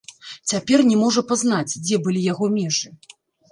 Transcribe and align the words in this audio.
Цяпер 0.51 0.83
не 0.91 0.97
можа 1.01 1.23
пазнаць, 1.33 1.77
дзе 1.85 2.01
былі 2.09 2.25
яго 2.33 2.51
межы. 2.57 2.93